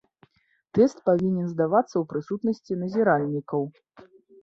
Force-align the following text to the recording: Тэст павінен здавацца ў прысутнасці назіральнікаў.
Тэст 0.77 0.97
павінен 1.09 1.47
здавацца 1.53 1.93
ў 1.99 2.03
прысутнасці 2.17 2.81
назіральнікаў. 2.83 3.73